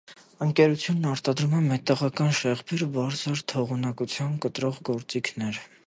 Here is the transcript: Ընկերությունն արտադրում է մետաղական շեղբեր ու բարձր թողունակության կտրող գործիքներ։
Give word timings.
Ընկերությունն 0.43 1.03
արտադրում 1.09 1.53
է 1.59 1.59
մետաղական 1.67 2.33
շեղբեր 2.39 2.87
ու 2.87 2.91
բարձր 2.97 3.45
թողունակության 3.53 4.37
կտրող 4.47 4.83
գործիքներ։ 4.91 5.67